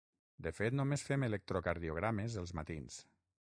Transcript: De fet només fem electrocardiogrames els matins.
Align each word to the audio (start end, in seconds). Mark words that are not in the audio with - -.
De 0.45 0.53
fet 0.59 0.75
només 0.79 1.03
fem 1.11 1.27
electrocardiogrames 1.29 2.41
els 2.45 2.59
matins. 2.61 3.01